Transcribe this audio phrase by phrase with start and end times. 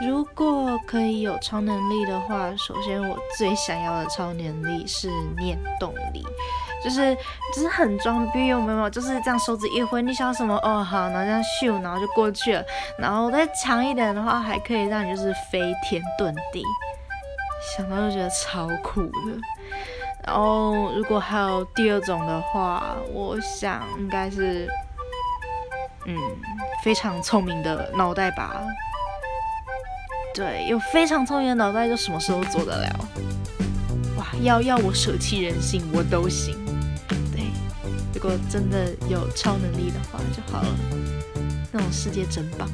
[0.00, 6.26] 如果可以有超能力的话，首先我最想要的超能力是念动力，
[6.82, 7.14] 就是
[7.54, 8.88] 就是很装逼，有没有？
[8.88, 12.64] 就是这样手指一挥，你想要什么哦好，然后这样咻，然后就过去了。
[12.98, 16.64] 然后再强一点的话，还可以让你就是飞天遁地，
[17.76, 19.12] 想到就觉得超酷的。
[20.26, 24.66] 然后如果还有第二种的话，我想应该是
[26.06, 26.16] 嗯
[26.82, 28.62] 非常聪明的脑袋吧。
[30.34, 33.08] 对，有非常聪明的脑袋，就什么时候做得了。
[34.16, 36.56] 哇，要要我舍弃人性，我都行。
[37.32, 37.44] 对，
[38.14, 40.68] 如果真的有超能力的话就好了，
[41.72, 42.68] 那种世界真棒。